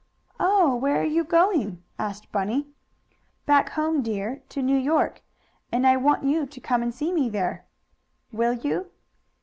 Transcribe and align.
"Oh, 0.39 0.75
where 0.77 0.99
are 0.99 1.03
you 1.05 1.23
going?" 1.23 1.83
asked 1.99 2.31
Bunny. 2.31 2.65
"Back 3.45 3.69
home, 3.69 4.01
dear. 4.01 4.41
To 4.49 4.63
New 4.63 4.75
York. 4.79 5.21
And 5.71 5.85
I 5.85 5.95
want 5.95 6.23
you 6.23 6.47
to 6.47 6.59
come 6.59 6.81
and 6.81 6.91
see 6.91 7.11
me 7.13 7.29
there. 7.29 7.67
Will 8.31 8.53
you?" 8.53 8.89